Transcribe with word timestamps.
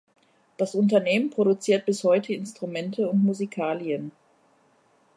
Das 0.57 0.73
Unternehmen 0.73 1.29
produziert 1.29 1.85
bis 1.85 2.03
heute 2.03 2.33
Instrumente 2.33 3.07
und 3.07 3.23
Musikalien. 3.23 4.11